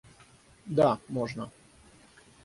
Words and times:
Да, 0.65 0.97
можно 1.09 1.51